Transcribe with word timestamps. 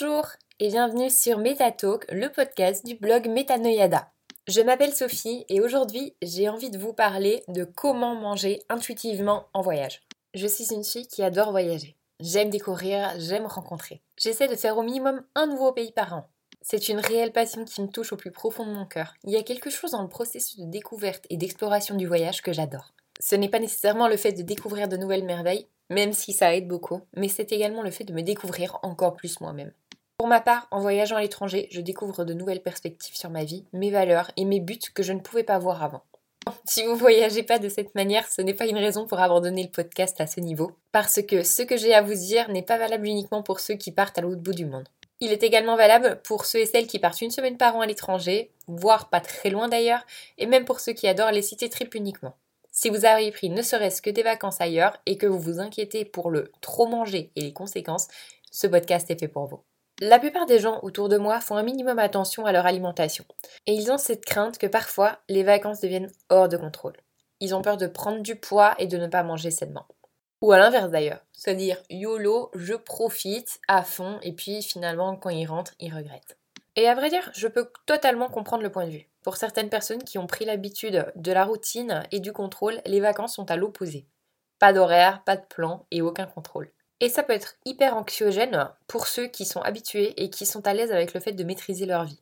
Bonjour 0.00 0.26
et 0.60 0.68
bienvenue 0.68 1.10
sur 1.10 1.38
MetaTalk, 1.38 2.06
le 2.10 2.30
podcast 2.30 2.86
du 2.86 2.94
blog 2.94 3.28
Metanoyada. 3.28 4.10
Je 4.48 4.60
m'appelle 4.62 4.94
Sophie 4.94 5.44
et 5.48 5.60
aujourd'hui 5.60 6.14
j'ai 6.22 6.48
envie 6.48 6.70
de 6.70 6.78
vous 6.78 6.94
parler 6.94 7.42
de 7.48 7.64
comment 7.64 8.14
manger 8.14 8.62
intuitivement 8.70 9.48
en 9.52 9.60
voyage. 9.60 10.00
Je 10.32 10.46
suis 10.46 10.72
une 10.72 10.84
fille 10.84 11.06
qui 11.06 11.22
adore 11.22 11.50
voyager. 11.50 11.96
J'aime 12.20 12.48
découvrir, 12.48 13.10
j'aime 13.18 13.44
rencontrer. 13.44 14.00
J'essaie 14.16 14.48
de 14.48 14.56
faire 14.56 14.78
au 14.78 14.82
minimum 14.82 15.22
un 15.34 15.46
nouveau 15.46 15.72
pays 15.72 15.92
par 15.92 16.14
an. 16.14 16.28
C'est 16.62 16.88
une 16.88 17.00
réelle 17.00 17.32
passion 17.32 17.64
qui 17.64 17.82
me 17.82 17.88
touche 17.88 18.12
au 18.12 18.16
plus 18.16 18.30
profond 18.30 18.64
de 18.64 18.72
mon 18.72 18.86
cœur. 18.86 19.14
Il 19.24 19.32
y 19.32 19.36
a 19.36 19.42
quelque 19.42 19.70
chose 19.70 19.90
dans 19.90 20.02
le 20.02 20.08
processus 20.08 20.60
de 20.60 20.70
découverte 20.70 21.26
et 21.28 21.36
d'exploration 21.36 21.96
du 21.96 22.06
voyage 22.06 22.42
que 22.42 22.52
j'adore. 22.54 22.94
Ce 23.20 23.34
n'est 23.34 23.50
pas 23.50 23.58
nécessairement 23.58 24.08
le 24.08 24.16
fait 24.16 24.32
de 24.32 24.42
découvrir 24.42 24.88
de 24.88 24.96
nouvelles 24.96 25.24
merveilles, 25.24 25.66
même 25.90 26.12
si 26.12 26.32
ça 26.32 26.54
aide 26.54 26.68
beaucoup, 26.68 27.02
mais 27.16 27.28
c'est 27.28 27.52
également 27.52 27.82
le 27.82 27.90
fait 27.90 28.04
de 28.04 28.14
me 28.14 28.22
découvrir 28.22 28.78
encore 28.82 29.14
plus 29.14 29.40
moi-même. 29.40 29.72
Pour 30.20 30.28
ma 30.28 30.42
part, 30.42 30.68
en 30.70 30.80
voyageant 30.80 31.16
à 31.16 31.22
l'étranger, 31.22 31.66
je 31.70 31.80
découvre 31.80 32.26
de 32.26 32.34
nouvelles 32.34 32.60
perspectives 32.60 33.16
sur 33.16 33.30
ma 33.30 33.44
vie, 33.44 33.64
mes 33.72 33.90
valeurs 33.90 34.30
et 34.36 34.44
mes 34.44 34.60
buts 34.60 34.78
que 34.94 35.02
je 35.02 35.14
ne 35.14 35.20
pouvais 35.20 35.44
pas 35.44 35.58
voir 35.58 35.82
avant. 35.82 36.02
Si 36.66 36.84
vous 36.84 36.94
voyagez 36.94 37.42
pas 37.42 37.58
de 37.58 37.70
cette 37.70 37.94
manière, 37.94 38.28
ce 38.28 38.42
n'est 38.42 38.52
pas 38.52 38.66
une 38.66 38.76
raison 38.76 39.06
pour 39.06 39.18
abandonner 39.18 39.62
le 39.62 39.70
podcast 39.70 40.20
à 40.20 40.26
ce 40.26 40.40
niveau, 40.40 40.72
parce 40.92 41.22
que 41.22 41.42
ce 41.42 41.62
que 41.62 41.78
j'ai 41.78 41.94
à 41.94 42.02
vous 42.02 42.12
dire 42.12 42.50
n'est 42.50 42.60
pas 42.60 42.76
valable 42.76 43.06
uniquement 43.06 43.42
pour 43.42 43.60
ceux 43.60 43.76
qui 43.76 43.92
partent 43.92 44.18
à 44.18 44.20
l'autre 44.20 44.42
bout 44.42 44.52
du 44.52 44.66
monde. 44.66 44.86
Il 45.20 45.32
est 45.32 45.42
également 45.42 45.74
valable 45.74 46.20
pour 46.22 46.44
ceux 46.44 46.58
et 46.58 46.66
celles 46.66 46.86
qui 46.86 46.98
partent 46.98 47.22
une 47.22 47.30
semaine 47.30 47.56
par 47.56 47.74
an 47.76 47.80
à 47.80 47.86
l'étranger, 47.86 48.50
voire 48.66 49.08
pas 49.08 49.22
très 49.22 49.48
loin 49.48 49.68
d'ailleurs, 49.68 50.04
et 50.36 50.44
même 50.44 50.66
pour 50.66 50.80
ceux 50.80 50.92
qui 50.92 51.08
adorent 51.08 51.32
les 51.32 51.40
cités 51.40 51.70
trip 51.70 51.94
uniquement. 51.94 52.36
Si 52.70 52.90
vous 52.90 53.06
avez 53.06 53.30
pris 53.30 53.48
ne 53.48 53.62
serait-ce 53.62 54.02
que 54.02 54.10
des 54.10 54.22
vacances 54.22 54.60
ailleurs 54.60 54.98
et 55.06 55.16
que 55.16 55.26
vous 55.26 55.40
vous 55.40 55.60
inquiétez 55.60 56.04
pour 56.04 56.28
le 56.28 56.52
trop 56.60 56.86
manger 56.86 57.30
et 57.36 57.40
les 57.40 57.54
conséquences, 57.54 58.08
ce 58.50 58.66
podcast 58.66 59.10
est 59.10 59.18
fait 59.18 59.26
pour 59.26 59.46
vous. 59.46 59.60
La 60.02 60.18
plupart 60.18 60.46
des 60.46 60.58
gens 60.58 60.80
autour 60.82 61.10
de 61.10 61.18
moi 61.18 61.42
font 61.42 61.56
un 61.56 61.62
minimum 61.62 61.98
attention 61.98 62.46
à 62.46 62.52
leur 62.52 62.64
alimentation. 62.64 63.26
Et 63.66 63.74
ils 63.74 63.92
ont 63.92 63.98
cette 63.98 64.24
crainte 64.24 64.56
que 64.56 64.66
parfois 64.66 65.18
les 65.28 65.42
vacances 65.42 65.80
deviennent 65.80 66.10
hors 66.30 66.48
de 66.48 66.56
contrôle. 66.56 66.96
Ils 67.40 67.54
ont 67.54 67.60
peur 67.60 67.76
de 67.76 67.86
prendre 67.86 68.22
du 68.22 68.34
poids 68.34 68.74
et 68.78 68.86
de 68.86 68.96
ne 68.96 69.08
pas 69.08 69.22
manger 69.22 69.50
sainement. 69.50 69.86
Ou 70.40 70.52
à 70.52 70.58
l'inverse 70.58 70.90
d'ailleurs, 70.90 71.20
c'est-à-dire 71.32 71.76
YOLO, 71.90 72.50
je 72.54 72.72
profite 72.72 73.60
à 73.68 73.82
fond 73.82 74.18
et 74.22 74.32
puis 74.32 74.62
finalement 74.62 75.16
quand 75.16 75.28
ils 75.28 75.44
rentrent, 75.44 75.74
ils 75.80 75.94
regrettent. 75.94 76.38
Et 76.76 76.88
à 76.88 76.94
vrai 76.94 77.10
dire, 77.10 77.30
je 77.34 77.46
peux 77.46 77.70
totalement 77.84 78.30
comprendre 78.30 78.62
le 78.62 78.72
point 78.72 78.86
de 78.86 78.92
vue. 78.92 79.10
Pour 79.22 79.36
certaines 79.36 79.68
personnes 79.68 80.02
qui 80.02 80.16
ont 80.16 80.26
pris 80.26 80.46
l'habitude 80.46 81.12
de 81.14 81.32
la 81.32 81.44
routine 81.44 82.04
et 82.10 82.20
du 82.20 82.32
contrôle, 82.32 82.80
les 82.86 83.00
vacances 83.00 83.34
sont 83.34 83.50
à 83.50 83.56
l'opposé. 83.56 84.06
Pas 84.58 84.72
d'horaire, 84.72 85.22
pas 85.24 85.36
de 85.36 85.44
plan 85.44 85.84
et 85.90 86.00
aucun 86.00 86.24
contrôle. 86.24 86.72
Et 87.00 87.08
ça 87.08 87.22
peut 87.22 87.32
être 87.32 87.56
hyper 87.64 87.96
anxiogène 87.96 88.70
pour 88.86 89.06
ceux 89.06 89.26
qui 89.26 89.46
sont 89.46 89.62
habitués 89.62 90.12
et 90.22 90.28
qui 90.28 90.44
sont 90.44 90.66
à 90.66 90.74
l'aise 90.74 90.92
avec 90.92 91.14
le 91.14 91.20
fait 91.20 91.32
de 91.32 91.44
maîtriser 91.44 91.86
leur 91.86 92.04
vie. 92.04 92.20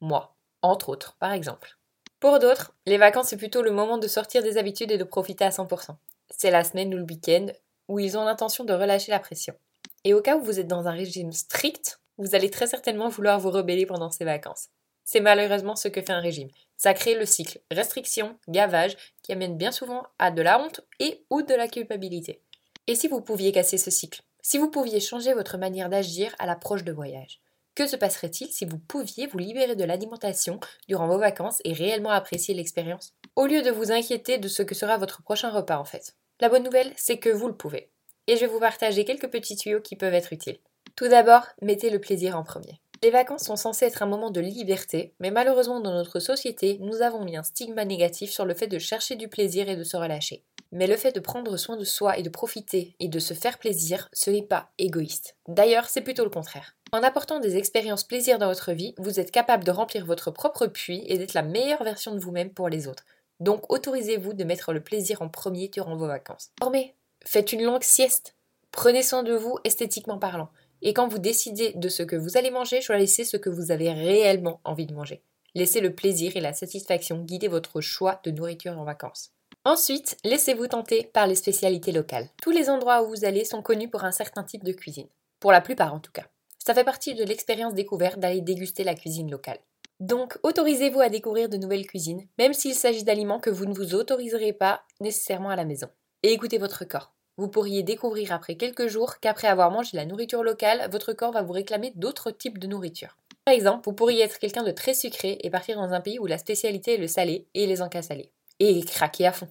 Moi, 0.00 0.34
entre 0.62 0.88
autres, 0.88 1.16
par 1.18 1.32
exemple. 1.32 1.78
Pour 2.18 2.38
d'autres, 2.38 2.74
les 2.86 2.98
vacances 2.98 3.28
c'est 3.28 3.36
plutôt 3.36 3.62
le 3.62 3.70
moment 3.70 3.98
de 3.98 4.08
sortir 4.08 4.42
des 4.42 4.58
habitudes 4.58 4.90
et 4.90 4.98
de 4.98 5.04
profiter 5.04 5.44
à 5.44 5.50
100%. 5.50 5.96
C'est 6.30 6.50
la 6.50 6.64
semaine 6.64 6.92
ou 6.92 6.98
le 6.98 7.04
week-end 7.04 7.46
où 7.88 8.00
ils 8.00 8.18
ont 8.18 8.24
l'intention 8.24 8.64
de 8.64 8.72
relâcher 8.72 9.12
la 9.12 9.20
pression. 9.20 9.54
Et 10.02 10.12
au 10.12 10.20
cas 10.20 10.36
où 10.36 10.42
vous 10.42 10.58
êtes 10.58 10.66
dans 10.66 10.88
un 10.88 10.92
régime 10.92 11.32
strict, 11.32 12.00
vous 12.18 12.34
allez 12.34 12.50
très 12.50 12.66
certainement 12.66 13.08
vouloir 13.08 13.38
vous 13.38 13.50
rebeller 13.50 13.86
pendant 13.86 14.10
ces 14.10 14.24
vacances. 14.24 14.68
C'est 15.04 15.20
malheureusement 15.20 15.76
ce 15.76 15.86
que 15.86 16.02
fait 16.02 16.12
un 16.12 16.20
régime. 16.20 16.48
Ça 16.76 16.94
crée 16.94 17.14
le 17.14 17.26
cycle 17.26 17.60
restriction, 17.70 18.36
gavage, 18.48 18.96
qui 19.22 19.32
amène 19.32 19.56
bien 19.56 19.70
souvent 19.70 20.04
à 20.18 20.32
de 20.32 20.42
la 20.42 20.60
honte 20.60 20.80
et 20.98 21.24
ou 21.30 21.42
de 21.42 21.54
la 21.54 21.68
culpabilité. 21.68 22.42
Et 22.88 22.94
si 22.94 23.08
vous 23.08 23.20
pouviez 23.20 23.50
casser 23.50 23.78
ce 23.78 23.90
cycle? 23.90 24.22
Si 24.42 24.58
vous 24.58 24.70
pouviez 24.70 25.00
changer 25.00 25.34
votre 25.34 25.58
manière 25.58 25.88
d'agir 25.88 26.32
à 26.38 26.46
l'approche 26.46 26.84
de 26.84 26.92
voyage 26.92 27.40
Que 27.74 27.88
se 27.88 27.96
passerait-il 27.96 28.46
si 28.52 28.64
vous 28.64 28.78
pouviez 28.78 29.26
vous 29.26 29.38
libérer 29.38 29.74
de 29.74 29.82
l'alimentation 29.82 30.60
durant 30.86 31.08
vos 31.08 31.18
vacances 31.18 31.60
et 31.64 31.72
réellement 31.72 32.10
apprécier 32.10 32.54
l'expérience? 32.54 33.12
Au 33.34 33.46
lieu 33.46 33.62
de 33.62 33.72
vous 33.72 33.90
inquiéter 33.90 34.38
de 34.38 34.46
ce 34.46 34.62
que 34.62 34.76
sera 34.76 34.98
votre 34.98 35.22
prochain 35.22 35.50
repas 35.50 35.78
en 35.78 35.84
fait. 35.84 36.14
La 36.38 36.48
bonne 36.48 36.62
nouvelle, 36.62 36.92
c'est 36.96 37.18
que 37.18 37.28
vous 37.28 37.48
le 37.48 37.56
pouvez. 37.56 37.90
Et 38.28 38.36
je 38.36 38.42
vais 38.42 38.52
vous 38.52 38.60
partager 38.60 39.04
quelques 39.04 39.32
petits 39.32 39.56
tuyaux 39.56 39.80
qui 39.80 39.96
peuvent 39.96 40.14
être 40.14 40.32
utiles. 40.32 40.60
Tout 40.94 41.08
d'abord, 41.08 41.42
mettez 41.62 41.90
le 41.90 42.00
plaisir 42.00 42.36
en 42.38 42.44
premier. 42.44 42.80
Les 43.02 43.10
vacances 43.10 43.44
sont 43.46 43.56
censées 43.56 43.86
être 43.86 44.04
un 44.04 44.06
moment 44.06 44.30
de 44.30 44.40
liberté, 44.40 45.12
mais 45.18 45.32
malheureusement 45.32 45.80
dans 45.80 45.92
notre 45.92 46.20
société, 46.20 46.78
nous 46.80 47.02
avons 47.02 47.24
mis 47.24 47.36
un 47.36 47.42
stigma 47.42 47.84
négatif 47.84 48.30
sur 48.30 48.44
le 48.44 48.54
fait 48.54 48.68
de 48.68 48.78
chercher 48.78 49.16
du 49.16 49.26
plaisir 49.26 49.68
et 49.68 49.76
de 49.76 49.82
se 49.82 49.96
relâcher. 49.96 50.44
Mais 50.72 50.86
le 50.86 50.96
fait 50.96 51.12
de 51.12 51.20
prendre 51.20 51.56
soin 51.56 51.76
de 51.76 51.84
soi 51.84 52.18
et 52.18 52.22
de 52.22 52.28
profiter 52.28 52.96
et 53.00 53.08
de 53.08 53.18
se 53.18 53.34
faire 53.34 53.58
plaisir, 53.58 54.08
ce 54.12 54.30
n'est 54.30 54.42
pas 54.42 54.70
égoïste. 54.78 55.36
D'ailleurs, 55.48 55.88
c'est 55.88 56.00
plutôt 56.00 56.24
le 56.24 56.30
contraire. 56.30 56.76
En 56.92 57.02
apportant 57.02 57.40
des 57.40 57.56
expériences 57.56 58.04
plaisir 58.04 58.38
dans 58.38 58.48
votre 58.48 58.72
vie, 58.72 58.94
vous 58.98 59.18
êtes 59.18 59.30
capable 59.30 59.64
de 59.64 59.70
remplir 59.70 60.06
votre 60.06 60.30
propre 60.30 60.66
puits 60.66 61.04
et 61.06 61.18
d'être 61.18 61.34
la 61.34 61.42
meilleure 61.42 61.82
version 61.82 62.14
de 62.14 62.20
vous-même 62.20 62.50
pour 62.50 62.68
les 62.68 62.88
autres. 62.88 63.04
Donc 63.40 63.70
autorisez-vous 63.70 64.32
de 64.32 64.44
mettre 64.44 64.72
le 64.72 64.82
plaisir 64.82 65.22
en 65.22 65.28
premier 65.28 65.68
durant 65.68 65.96
vos 65.96 66.06
vacances. 66.06 66.50
Dormez, 66.60 66.94
faites 67.24 67.52
une 67.52 67.64
longue 67.64 67.82
sieste, 67.82 68.34
prenez 68.70 69.02
soin 69.02 69.22
de 69.22 69.34
vous 69.34 69.58
esthétiquement 69.64 70.18
parlant. 70.18 70.48
Et 70.82 70.94
quand 70.94 71.08
vous 71.08 71.18
décidez 71.18 71.72
de 71.74 71.88
ce 71.88 72.02
que 72.02 72.16
vous 72.16 72.36
allez 72.36 72.50
manger, 72.50 72.80
choisissez 72.80 73.24
ce 73.24 73.36
que 73.36 73.50
vous 73.50 73.70
avez 73.70 73.92
réellement 73.92 74.60
envie 74.64 74.86
de 74.86 74.94
manger. 74.94 75.22
Laissez 75.54 75.80
le 75.80 75.94
plaisir 75.94 76.36
et 76.36 76.40
la 76.40 76.52
satisfaction 76.52 77.22
guider 77.22 77.48
votre 77.48 77.80
choix 77.80 78.20
de 78.24 78.30
nourriture 78.30 78.78
en 78.78 78.84
vacances. 78.84 79.32
Ensuite, 79.66 80.16
laissez-vous 80.22 80.68
tenter 80.68 81.10
par 81.12 81.26
les 81.26 81.34
spécialités 81.34 81.90
locales. 81.90 82.28
Tous 82.40 82.52
les 82.52 82.70
endroits 82.70 83.02
où 83.02 83.08
vous 83.08 83.24
allez 83.24 83.44
sont 83.44 83.62
connus 83.62 83.90
pour 83.90 84.04
un 84.04 84.12
certain 84.12 84.44
type 84.44 84.62
de 84.62 84.70
cuisine. 84.70 85.08
Pour 85.40 85.50
la 85.50 85.60
plupart 85.60 85.92
en 85.92 85.98
tout 85.98 86.12
cas. 86.12 86.28
Ça 86.64 86.72
fait 86.72 86.84
partie 86.84 87.16
de 87.16 87.24
l'expérience 87.24 87.74
découverte 87.74 88.20
d'aller 88.20 88.40
déguster 88.40 88.84
la 88.84 88.94
cuisine 88.94 89.28
locale. 89.28 89.58
Donc, 89.98 90.38
autorisez-vous 90.44 91.00
à 91.00 91.08
découvrir 91.08 91.48
de 91.48 91.56
nouvelles 91.56 91.88
cuisines, 91.88 92.28
même 92.38 92.52
s'il 92.52 92.76
s'agit 92.76 93.02
d'aliments 93.02 93.40
que 93.40 93.50
vous 93.50 93.66
ne 93.66 93.74
vous 93.74 93.96
autoriserez 93.96 94.52
pas 94.52 94.82
nécessairement 95.00 95.50
à 95.50 95.56
la 95.56 95.64
maison. 95.64 95.88
Et 96.22 96.32
écoutez 96.32 96.58
votre 96.58 96.84
corps. 96.84 97.12
Vous 97.36 97.48
pourriez 97.48 97.82
découvrir 97.82 98.30
après 98.30 98.54
quelques 98.54 98.86
jours 98.86 99.18
qu'après 99.18 99.48
avoir 99.48 99.72
mangé 99.72 99.96
la 99.96 100.06
nourriture 100.06 100.44
locale, 100.44 100.88
votre 100.92 101.12
corps 101.12 101.32
va 101.32 101.42
vous 101.42 101.54
réclamer 101.54 101.92
d'autres 101.96 102.30
types 102.30 102.60
de 102.60 102.68
nourriture. 102.68 103.16
Par 103.44 103.52
exemple, 103.52 103.82
vous 103.86 103.96
pourriez 103.96 104.22
être 104.22 104.38
quelqu'un 104.38 104.62
de 104.62 104.70
très 104.70 104.94
sucré 104.94 105.38
et 105.40 105.50
partir 105.50 105.74
dans 105.74 105.92
un 105.92 106.00
pays 106.00 106.20
où 106.20 106.26
la 106.26 106.38
spécialité 106.38 106.94
est 106.94 106.98
le 106.98 107.08
salé 107.08 107.48
et 107.54 107.66
les 107.66 107.82
encas 107.82 108.02
salés. 108.02 108.30
Et 108.60 108.80
craquer 108.84 109.26
à 109.26 109.32
fond. 109.32 109.48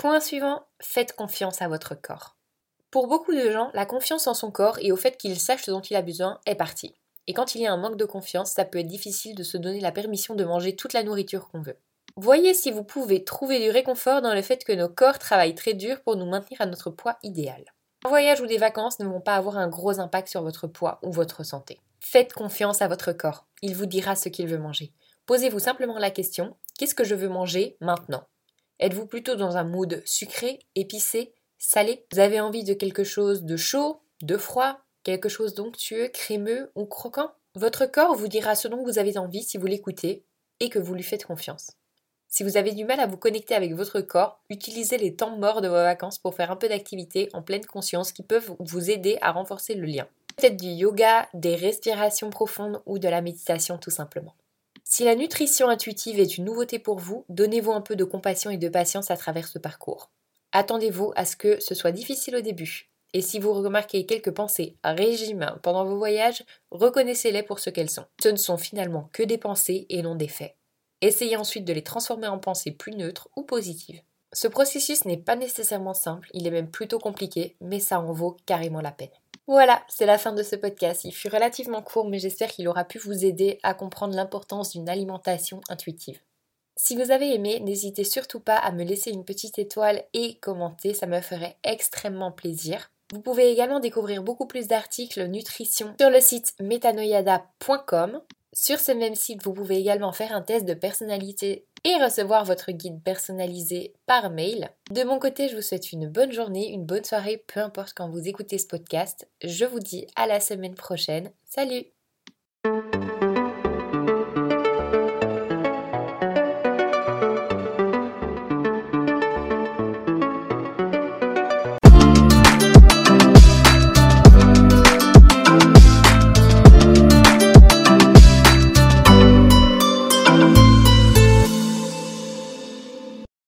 Point 0.00 0.20
suivant, 0.20 0.62
faites 0.80 1.14
confiance 1.14 1.60
à 1.60 1.68
votre 1.68 1.94
corps. 1.94 2.34
Pour 2.90 3.06
beaucoup 3.06 3.34
de 3.34 3.50
gens, 3.50 3.70
la 3.74 3.84
confiance 3.84 4.26
en 4.28 4.32
son 4.32 4.50
corps 4.50 4.78
et 4.80 4.92
au 4.92 4.96
fait 4.96 5.18
qu'il 5.18 5.38
sache 5.38 5.64
ce 5.64 5.70
dont 5.70 5.82
il 5.82 5.94
a 5.94 6.00
besoin 6.00 6.40
est 6.46 6.54
partie. 6.54 6.94
Et 7.26 7.34
quand 7.34 7.54
il 7.54 7.60
y 7.60 7.66
a 7.66 7.72
un 7.74 7.76
manque 7.76 7.98
de 7.98 8.06
confiance, 8.06 8.52
ça 8.52 8.64
peut 8.64 8.78
être 8.78 8.86
difficile 8.86 9.34
de 9.34 9.42
se 9.42 9.58
donner 9.58 9.78
la 9.78 9.92
permission 9.92 10.34
de 10.34 10.42
manger 10.42 10.74
toute 10.74 10.94
la 10.94 11.02
nourriture 11.02 11.50
qu'on 11.50 11.60
veut. 11.60 11.76
Voyez 12.16 12.54
si 12.54 12.70
vous 12.70 12.82
pouvez 12.82 13.24
trouver 13.24 13.60
du 13.60 13.68
réconfort 13.68 14.22
dans 14.22 14.32
le 14.32 14.40
fait 14.40 14.64
que 14.64 14.72
nos 14.72 14.88
corps 14.88 15.18
travaillent 15.18 15.54
très 15.54 15.74
dur 15.74 16.00
pour 16.00 16.16
nous 16.16 16.24
maintenir 16.24 16.62
à 16.62 16.66
notre 16.66 16.88
poids 16.88 17.18
idéal. 17.22 17.62
Un 18.06 18.08
voyage 18.08 18.40
ou 18.40 18.46
des 18.46 18.56
vacances 18.56 19.00
ne 19.00 19.06
vont 19.06 19.20
pas 19.20 19.36
avoir 19.36 19.58
un 19.58 19.68
gros 19.68 20.00
impact 20.00 20.28
sur 20.28 20.42
votre 20.42 20.66
poids 20.66 20.98
ou 21.02 21.12
votre 21.12 21.44
santé. 21.44 21.78
Faites 22.00 22.32
confiance 22.32 22.80
à 22.80 22.88
votre 22.88 23.12
corps, 23.12 23.44
il 23.60 23.76
vous 23.76 23.84
dira 23.84 24.16
ce 24.16 24.30
qu'il 24.30 24.48
veut 24.48 24.56
manger. 24.56 24.94
Posez-vous 25.26 25.58
simplement 25.58 25.98
la 25.98 26.10
question, 26.10 26.56
qu'est-ce 26.78 26.94
que 26.94 27.04
je 27.04 27.14
veux 27.14 27.28
manger 27.28 27.76
maintenant? 27.82 28.24
Êtes-vous 28.80 29.06
plutôt 29.06 29.34
dans 29.34 29.58
un 29.58 29.64
mood 29.64 30.02
sucré, 30.06 30.58
épicé, 30.74 31.34
salé? 31.58 32.06
Vous 32.12 32.18
avez 32.18 32.40
envie 32.40 32.64
de 32.64 32.72
quelque 32.72 33.04
chose 33.04 33.42
de 33.42 33.56
chaud, 33.58 34.00
de 34.22 34.38
froid, 34.38 34.80
quelque 35.02 35.28
chose 35.28 35.52
d'onctueux, 35.52 36.08
crémeux 36.08 36.72
ou 36.74 36.86
croquant? 36.86 37.30
Votre 37.54 37.84
corps 37.84 38.14
vous 38.14 38.28
dira 38.28 38.54
ce 38.54 38.68
dont 38.68 38.82
vous 38.82 38.98
avez 38.98 39.18
envie 39.18 39.42
si 39.42 39.58
vous 39.58 39.66
l'écoutez 39.66 40.24
et 40.60 40.70
que 40.70 40.78
vous 40.78 40.94
lui 40.94 41.02
faites 41.02 41.26
confiance. 41.26 41.72
Si 42.26 42.42
vous 42.42 42.56
avez 42.56 42.72
du 42.72 42.86
mal 42.86 43.00
à 43.00 43.06
vous 43.06 43.18
connecter 43.18 43.54
avec 43.54 43.74
votre 43.74 44.00
corps, 44.00 44.40
utilisez 44.48 44.96
les 44.96 45.14
temps 45.14 45.36
morts 45.36 45.60
de 45.60 45.68
vos 45.68 45.74
vacances 45.74 46.18
pour 46.18 46.34
faire 46.34 46.50
un 46.50 46.56
peu 46.56 46.68
d'activité 46.68 47.28
en 47.34 47.42
pleine 47.42 47.66
conscience 47.66 48.12
qui 48.12 48.22
peuvent 48.22 48.54
vous 48.60 48.90
aider 48.90 49.18
à 49.20 49.32
renforcer 49.32 49.74
le 49.74 49.84
lien. 49.84 50.08
Peut-être 50.36 50.56
du 50.56 50.68
yoga, 50.68 51.28
des 51.34 51.54
respirations 51.54 52.30
profondes 52.30 52.80
ou 52.86 52.98
de 52.98 53.08
la 53.08 53.20
méditation 53.20 53.76
tout 53.76 53.90
simplement. 53.90 54.34
Si 54.92 55.04
la 55.04 55.14
nutrition 55.14 55.68
intuitive 55.68 56.18
est 56.18 56.36
une 56.36 56.46
nouveauté 56.46 56.80
pour 56.80 56.98
vous, 56.98 57.24
donnez-vous 57.28 57.70
un 57.70 57.80
peu 57.80 57.94
de 57.94 58.02
compassion 58.02 58.50
et 58.50 58.56
de 58.56 58.68
patience 58.68 59.12
à 59.12 59.16
travers 59.16 59.46
ce 59.46 59.60
parcours. 59.60 60.10
Attendez-vous 60.50 61.12
à 61.14 61.24
ce 61.24 61.36
que 61.36 61.60
ce 61.60 61.76
soit 61.76 61.92
difficile 61.92 62.34
au 62.34 62.40
début. 62.40 62.90
Et 63.14 63.20
si 63.20 63.38
vous 63.38 63.52
remarquez 63.52 64.04
quelques 64.04 64.32
pensées 64.32 64.78
à 64.82 64.92
régime 64.92 65.54
pendant 65.62 65.84
vos 65.84 65.96
voyages, 65.96 66.42
reconnaissez-les 66.72 67.44
pour 67.44 67.60
ce 67.60 67.70
qu'elles 67.70 67.88
sont. 67.88 68.06
Ce 68.20 68.30
ne 68.30 68.36
sont 68.36 68.58
finalement 68.58 69.08
que 69.12 69.22
des 69.22 69.38
pensées 69.38 69.86
et 69.90 70.02
non 70.02 70.16
des 70.16 70.26
faits. 70.26 70.56
Essayez 71.02 71.36
ensuite 71.36 71.64
de 71.64 71.72
les 71.72 71.84
transformer 71.84 72.26
en 72.26 72.40
pensées 72.40 72.72
plus 72.72 72.96
neutres 72.96 73.28
ou 73.36 73.44
positives. 73.44 74.02
Ce 74.32 74.48
processus 74.48 75.04
n'est 75.04 75.16
pas 75.16 75.36
nécessairement 75.36 75.94
simple, 75.94 76.28
il 76.34 76.48
est 76.48 76.50
même 76.50 76.70
plutôt 76.70 76.98
compliqué, 76.98 77.56
mais 77.60 77.78
ça 77.78 78.00
en 78.00 78.12
vaut 78.12 78.36
carrément 78.44 78.80
la 78.80 78.90
peine. 78.90 79.08
Voilà, 79.50 79.82
c'est 79.88 80.06
la 80.06 80.16
fin 80.16 80.32
de 80.32 80.44
ce 80.44 80.54
podcast. 80.54 81.02
Il 81.02 81.10
fut 81.10 81.26
relativement 81.26 81.82
court, 81.82 82.08
mais 82.08 82.20
j'espère 82.20 82.50
qu'il 82.50 82.68
aura 82.68 82.84
pu 82.84 82.98
vous 82.98 83.24
aider 83.24 83.58
à 83.64 83.74
comprendre 83.74 84.14
l'importance 84.14 84.70
d'une 84.70 84.88
alimentation 84.88 85.60
intuitive. 85.68 86.20
Si 86.76 86.94
vous 86.94 87.10
avez 87.10 87.34
aimé, 87.34 87.58
n'hésitez 87.58 88.04
surtout 88.04 88.38
pas 88.38 88.54
à 88.54 88.70
me 88.70 88.84
laisser 88.84 89.10
une 89.10 89.24
petite 89.24 89.58
étoile 89.58 90.04
et 90.14 90.36
commenter, 90.36 90.94
ça 90.94 91.08
me 91.08 91.20
ferait 91.20 91.56
extrêmement 91.64 92.30
plaisir. 92.30 92.92
Vous 93.12 93.22
pouvez 93.22 93.50
également 93.50 93.80
découvrir 93.80 94.22
beaucoup 94.22 94.46
plus 94.46 94.68
d'articles 94.68 95.26
nutrition 95.26 95.96
sur 96.00 96.10
le 96.10 96.20
site 96.20 96.54
metanoyada.com. 96.60 98.22
Sur 98.52 98.78
ce 98.78 98.92
même 98.92 99.16
site, 99.16 99.42
vous 99.42 99.52
pouvez 99.52 99.78
également 99.78 100.12
faire 100.12 100.32
un 100.32 100.42
test 100.42 100.64
de 100.64 100.74
personnalité 100.74 101.66
et 101.84 102.02
recevoir 102.02 102.44
votre 102.44 102.72
guide 102.72 103.02
personnalisé 103.02 103.94
par 104.06 104.30
mail. 104.30 104.70
De 104.90 105.02
mon 105.02 105.18
côté, 105.18 105.48
je 105.48 105.56
vous 105.56 105.62
souhaite 105.62 105.92
une 105.92 106.08
bonne 106.08 106.32
journée, 106.32 106.72
une 106.72 106.84
bonne 106.84 107.04
soirée, 107.04 107.44
peu 107.46 107.60
importe 107.60 107.94
quand 107.94 108.08
vous 108.08 108.28
écoutez 108.28 108.58
ce 108.58 108.66
podcast. 108.66 109.28
Je 109.42 109.64
vous 109.64 109.80
dis 109.80 110.06
à 110.16 110.26
la 110.26 110.40
semaine 110.40 110.74
prochaine. 110.74 111.30
Salut 111.46 111.84